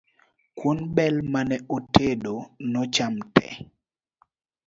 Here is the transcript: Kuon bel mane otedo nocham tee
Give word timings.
Kuon 0.57 0.79
bel 0.95 1.15
mane 1.33 1.55
otedo 1.75 2.33
nocham 2.73 3.15
tee 3.35 3.53